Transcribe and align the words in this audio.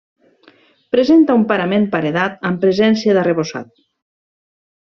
Presenta 0.95 1.35
un 1.41 1.43
parament 1.51 1.85
paredat 1.97 2.41
amb 2.51 2.65
presència 2.65 3.19
d'arrebossat. 3.19 3.73